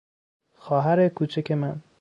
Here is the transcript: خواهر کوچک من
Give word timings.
خواهر 0.55 1.07
کوچک 1.09 1.51
من 1.51 1.81